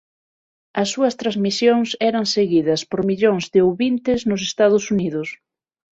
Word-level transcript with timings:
As 0.81 0.87
súas 0.93 1.17
transmisións 1.21 1.89
eran 2.09 2.25
seguidas 2.35 2.81
por 2.89 3.01
millóns 3.09 3.45
de 3.53 3.59
ouvintes 3.67 4.19
nos 4.29 4.41
Estados 4.51 4.83
Unidos. 4.95 5.27